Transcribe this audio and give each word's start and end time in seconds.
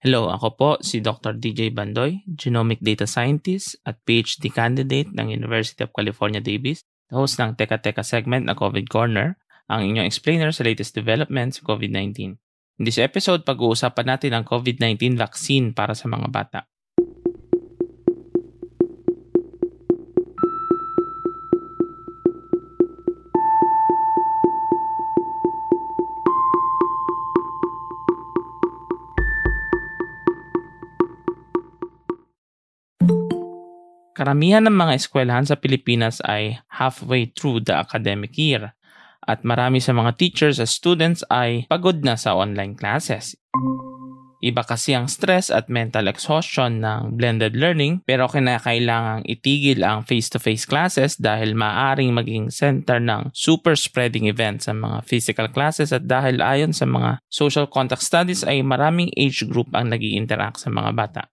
Hello, 0.00 0.32
ako 0.32 0.48
po 0.56 0.70
si 0.80 1.04
Dr. 1.04 1.36
DJ 1.36 1.76
Bandoy, 1.76 2.24
Genomic 2.24 2.80
Data 2.80 3.04
Scientist 3.04 3.76
at 3.84 4.00
PhD 4.08 4.48
candidate 4.48 5.12
ng 5.12 5.28
University 5.28 5.84
of 5.84 5.92
California, 5.92 6.40
Davis, 6.40 6.80
host 7.12 7.36
ng 7.36 7.52
Teka 7.52 7.84
Teka 7.84 8.00
segment 8.00 8.48
na 8.48 8.56
COVID 8.56 8.88
Corner, 8.88 9.36
ang 9.68 9.84
inyong 9.84 10.08
explainer 10.08 10.56
sa 10.56 10.64
latest 10.64 10.96
developments 10.96 11.60
sa 11.60 11.68
COVID-19. 11.68 12.32
In 12.80 12.84
this 12.88 12.96
episode, 12.96 13.44
pag-uusapan 13.44 14.16
natin 14.16 14.32
ang 14.32 14.48
COVID-19 14.48 15.20
vaccine 15.20 15.76
para 15.76 15.92
sa 15.92 16.08
mga 16.08 16.32
bata. 16.32 16.64
Karamihan 34.20 34.68
ng 34.68 34.76
mga 34.76 35.00
eskwelahan 35.00 35.48
sa 35.48 35.56
Pilipinas 35.56 36.20
ay 36.28 36.60
halfway 36.76 37.32
through 37.32 37.64
the 37.64 37.72
academic 37.72 38.36
year 38.36 38.76
at 39.24 39.48
marami 39.48 39.80
sa 39.80 39.96
mga 39.96 40.20
teachers 40.20 40.60
at 40.60 40.68
students 40.68 41.24
ay 41.32 41.64
pagod 41.72 42.04
na 42.04 42.20
sa 42.20 42.36
online 42.36 42.76
classes. 42.76 43.32
Iba 44.44 44.60
kasi 44.68 44.92
ang 44.92 45.08
stress 45.08 45.48
at 45.48 45.72
mental 45.72 46.04
exhaustion 46.04 46.84
ng 46.84 47.16
blended 47.16 47.56
learning 47.56 48.04
pero 48.04 48.28
kinakailangang 48.28 49.24
itigil 49.24 49.80
ang 49.80 50.04
face-to-face 50.04 50.68
classes 50.68 51.16
dahil 51.16 51.56
maaring 51.56 52.12
maging 52.12 52.52
center 52.52 53.00
ng 53.00 53.32
super 53.32 53.72
spreading 53.72 54.28
events 54.28 54.68
sa 54.68 54.76
mga 54.76 55.00
physical 55.08 55.48
classes 55.48 55.96
at 55.96 56.04
dahil 56.04 56.44
ayon 56.44 56.76
sa 56.76 56.84
mga 56.84 57.24
social 57.32 57.64
contact 57.64 58.04
studies 58.04 58.44
ay 58.44 58.60
maraming 58.60 59.08
age 59.16 59.48
group 59.48 59.72
ang 59.72 59.88
nag 59.88 60.04
interact 60.04 60.60
sa 60.60 60.68
mga 60.68 60.92
bata. 60.92 61.24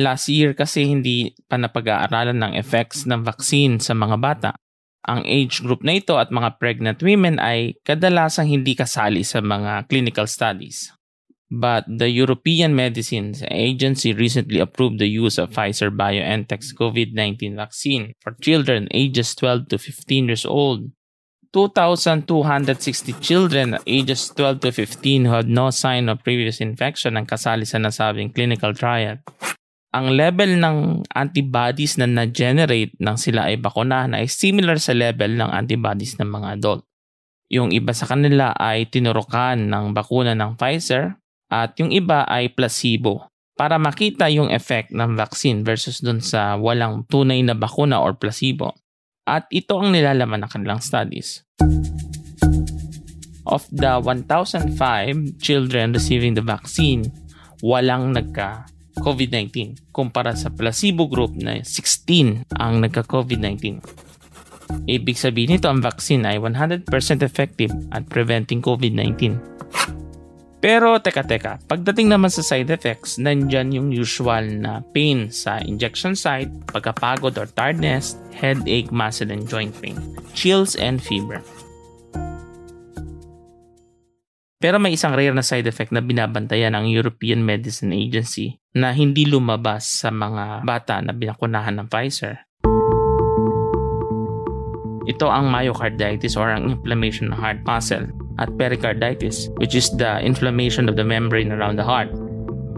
Last 0.00 0.32
year 0.32 0.56
kasi 0.56 0.88
hindi 0.88 1.36
pa 1.44 1.60
napag-aaralan 1.60 2.40
ng 2.40 2.52
effects 2.56 3.04
ng 3.04 3.20
vaccine 3.20 3.76
sa 3.76 3.92
mga 3.92 4.16
bata. 4.16 4.50
Ang 5.04 5.28
age 5.28 5.60
group 5.60 5.84
na 5.84 6.00
ito 6.00 6.16
at 6.16 6.32
mga 6.32 6.56
pregnant 6.56 7.04
women 7.04 7.36
ay 7.36 7.76
kadalasang 7.84 8.48
hindi 8.48 8.72
kasali 8.72 9.20
sa 9.20 9.44
mga 9.44 9.84
clinical 9.92 10.24
studies. 10.24 10.88
But 11.50 11.84
the 11.90 12.08
European 12.08 12.78
Medicines 12.78 13.42
Agency 13.50 14.14
recently 14.14 14.62
approved 14.62 15.02
the 15.02 15.10
use 15.10 15.36
of 15.36 15.50
Pfizer 15.50 15.90
BioNTech's 15.90 16.72
COVID-19 16.72 17.58
vaccine 17.58 18.14
for 18.22 18.38
children 18.40 18.86
ages 18.94 19.34
12 19.34 19.68
to 19.68 19.76
15 19.76 20.30
years 20.30 20.46
old. 20.46 20.94
2,260 21.52 23.12
children 23.18 23.74
ages 23.84 24.30
12 24.38 24.60
to 24.60 24.70
15 24.70 25.24
who 25.24 25.32
had 25.34 25.50
no 25.50 25.74
sign 25.74 26.08
of 26.08 26.22
previous 26.22 26.62
infection 26.62 27.18
ang 27.18 27.26
kasali 27.26 27.66
sa 27.66 27.82
nasabing 27.82 28.30
clinical 28.30 28.70
trial 28.70 29.18
ang 29.90 30.14
level 30.14 30.62
ng 30.62 31.02
antibodies 31.10 31.98
na 31.98 32.06
na-generate 32.06 32.94
nang 33.02 33.18
sila 33.18 33.50
ay 33.50 33.58
bakunahan 33.58 34.14
ay 34.14 34.30
similar 34.30 34.78
sa 34.78 34.94
level 34.94 35.34
ng 35.34 35.50
antibodies 35.50 36.14
ng 36.22 36.30
mga 36.30 36.48
adult. 36.58 36.86
Yung 37.50 37.74
iba 37.74 37.90
sa 37.90 38.06
kanila 38.06 38.54
ay 38.54 38.86
tinurukan 38.86 39.58
ng 39.58 39.90
bakuna 39.90 40.38
ng 40.38 40.54
Pfizer 40.54 41.18
at 41.50 41.74
yung 41.82 41.90
iba 41.90 42.22
ay 42.30 42.54
placebo 42.54 43.26
para 43.58 43.82
makita 43.82 44.30
yung 44.30 44.46
effect 44.54 44.94
ng 44.94 45.18
vaccine 45.18 45.66
versus 45.66 45.98
dun 45.98 46.22
sa 46.22 46.54
walang 46.54 47.02
tunay 47.10 47.42
na 47.42 47.58
bakuna 47.58 47.98
or 47.98 48.14
placebo. 48.14 48.78
At 49.26 49.50
ito 49.50 49.74
ang 49.74 49.90
nilalaman 49.90 50.46
ng 50.46 50.50
kanilang 50.54 50.78
studies. 50.78 51.42
Of 53.42 53.66
the 53.74 53.98
1,005 53.98 55.42
children 55.42 55.90
receiving 55.90 56.38
the 56.38 56.46
vaccine, 56.46 57.10
walang 57.58 58.14
nagka 58.14 58.70
COVID-19 59.00 59.90
kumpara 59.90 60.36
sa 60.36 60.52
placebo 60.52 61.08
group 61.08 61.34
na 61.34 61.64
16 61.64 62.52
ang 62.54 62.84
nagka-COVID-19. 62.84 63.80
Ibig 64.86 65.16
sabihin 65.18 65.58
nito 65.58 65.66
ang 65.66 65.82
vaccine 65.82 66.22
ay 66.28 66.38
100% 66.38 66.86
effective 67.26 67.74
at 67.90 68.06
preventing 68.06 68.62
COVID-19. 68.62 69.50
Pero 70.60 71.00
teka 71.00 71.24
teka, 71.24 71.56
pagdating 71.72 72.12
naman 72.12 72.28
sa 72.28 72.44
side 72.44 72.68
effects, 72.68 73.16
nandyan 73.16 73.72
yung 73.72 73.88
usual 73.88 74.44
na 74.44 74.84
pain 74.92 75.32
sa 75.32 75.56
injection 75.64 76.12
site, 76.12 76.52
pagkapagod 76.68 77.32
or 77.40 77.48
tiredness, 77.56 78.20
headache, 78.36 78.92
muscle 78.92 79.32
and 79.32 79.48
joint 79.48 79.72
pain, 79.80 79.96
chills 80.36 80.76
and 80.76 81.00
fever. 81.00 81.40
Pero 84.60 84.76
may 84.76 84.92
isang 84.92 85.16
rare 85.16 85.32
na 85.32 85.40
side 85.40 85.64
effect 85.64 85.88
na 85.88 86.04
binabantayan 86.04 86.76
ng 86.76 86.92
European 86.92 87.40
Medicine 87.40 87.96
Agency 87.96 88.60
na 88.76 88.92
hindi 88.92 89.24
lumabas 89.24 89.88
sa 89.88 90.12
mga 90.12 90.68
bata 90.68 91.00
na 91.00 91.16
binakunahan 91.16 91.80
ng 91.80 91.88
Pfizer. 91.88 92.44
Ito 95.08 95.32
ang 95.32 95.48
myocarditis 95.48 96.36
or 96.36 96.52
ang 96.52 96.76
inflammation 96.76 97.32
ng 97.32 97.40
heart 97.40 97.64
muscle 97.64 98.04
at 98.36 98.52
pericarditis 98.60 99.48
which 99.56 99.72
is 99.72 99.88
the 99.96 100.20
inflammation 100.20 100.92
of 100.92 100.94
the 101.00 101.08
membrane 101.08 101.56
around 101.56 101.80
the 101.80 101.88
heart. 101.88 102.12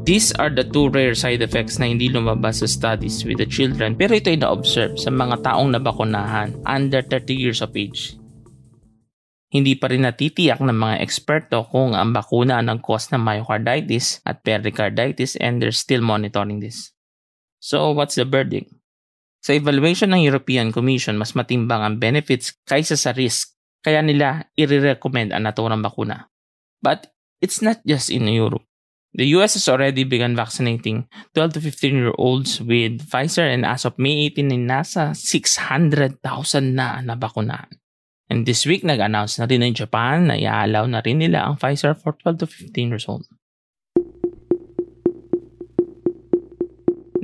These 0.07 0.31
are 0.39 0.55
the 0.55 0.63
two 0.63 0.87
rare 0.87 1.19
side 1.19 1.43
effects 1.43 1.83
na 1.83 1.91
hindi 1.91 2.07
lumabas 2.07 2.63
sa 2.63 2.71
studies 2.71 3.27
with 3.27 3.43
the 3.43 3.47
children 3.51 3.99
pero 3.99 4.15
ito 4.15 4.31
ay 4.31 4.39
na-observe 4.39 4.95
sa 5.03 5.11
mga 5.11 5.43
taong 5.43 5.75
nabakunahan 5.75 6.55
under 6.63 7.03
30 7.03 7.35
years 7.35 7.59
of 7.59 7.75
age. 7.75 8.22
Hindi 9.53 9.77
pa 9.77 9.93
rin 9.93 10.09
natitiyak 10.09 10.65
ng 10.65 10.73
mga 10.73 11.05
eksperto 11.05 11.69
kung 11.69 11.93
ang 11.93 12.17
bakuna 12.17 12.65
ang 12.65 12.81
cause 12.81 13.13
ng 13.13 13.21
myocarditis 13.21 14.25
at 14.25 14.41
pericarditis 14.41 15.37
and 15.37 15.61
they're 15.61 15.77
still 15.77 16.01
monitoring 16.01 16.65
this. 16.65 16.97
So 17.61 17.93
what's 17.93 18.17
the 18.17 18.25
verdict? 18.25 18.73
Sa 19.45 19.53
evaluation 19.53 20.17
ng 20.17 20.25
European 20.25 20.73
Commission, 20.73 21.21
mas 21.21 21.37
matimbang 21.37 21.85
ang 21.85 22.01
benefits 22.01 22.57
kaysa 22.65 22.97
sa 22.97 23.13
risk 23.13 23.53
kaya 23.85 24.01
nila 24.01 24.49
i-recommend 24.57 25.37
ang 25.37 25.45
naturang 25.45 25.85
bakuna. 25.85 26.33
But 26.81 27.13
it's 27.45 27.61
not 27.61 27.85
just 27.85 28.09
in 28.09 28.25
Europe. 28.33 28.65
The 29.13 29.29
US 29.37 29.61
has 29.61 29.69
already 29.69 30.09
begun 30.09 30.33
vaccinating 30.33 31.05
12 31.37 31.61
to 31.61 31.61
15 31.61 31.93
year 31.93 32.17
olds 32.17 32.65
with 32.65 33.05
Pfizer 33.05 33.45
and 33.45 33.69
as 33.69 33.85
of 33.85 34.01
May 34.01 34.33
18 34.33 34.49
ay 34.49 34.63
nasa 34.65 35.13
600,000 35.13 36.25
na 36.73 37.05
nabakunahan. 37.05 37.82
And 38.33 38.49
this 38.49 38.65
week, 38.65 38.81
nag-announce 38.81 39.37
na 39.37 39.45
rin 39.45 39.61
Japan 39.77 40.33
na 40.33 40.41
i-allow 40.41 40.89
na 40.89 41.05
rin 41.05 41.21
nila 41.21 41.45
ang 41.45 41.61
Pfizer 41.61 41.93
for 41.93 42.17
12 42.17 42.41
to 42.41 42.47
15 42.49 42.89
years 42.89 43.05
old. 43.05 43.29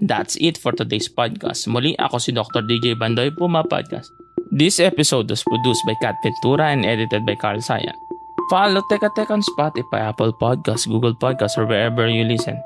That's 0.04 0.36
it 0.36 0.60
for 0.60 0.76
today's 0.76 1.08
podcast. 1.08 1.64
Muli, 1.64 1.96
ako 1.96 2.20
si 2.20 2.36
Dr. 2.36 2.60
DJ 2.60 2.92
Bandoy, 2.92 3.32
Puma 3.32 3.64
Podcast. 3.64 4.12
This 4.52 4.84
episode 4.84 5.32
was 5.32 5.40
produced 5.40 5.80
by 5.88 5.96
Kat 6.04 6.20
Ventura 6.20 6.76
and 6.76 6.84
edited 6.84 7.24
by 7.24 7.40
Carl 7.40 7.64
Sayan. 7.64 7.96
Follow 8.52 8.84
Teka 8.92 9.08
Teka 9.16 9.32
on 9.32 9.40
Spotify, 9.40 10.12
Apple 10.12 10.36
Podcasts, 10.36 10.84
Google 10.84 11.16
Podcasts, 11.16 11.56
or 11.56 11.64
wherever 11.64 12.04
you 12.04 12.28
listen. 12.28 12.60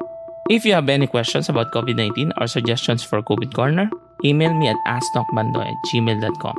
If 0.50 0.66
you 0.66 0.74
have 0.74 0.90
any 0.90 1.06
questions 1.06 1.46
about 1.46 1.70
COVID-19 1.70 2.34
or 2.42 2.50
suggestions 2.50 3.06
for 3.06 3.22
COVID 3.22 3.54
Corner, 3.54 3.86
email 4.26 4.50
me 4.50 4.66
at 4.66 4.78
asknokbandoy 4.90 5.70
at 5.70 5.78
gmail.com. 5.94 6.58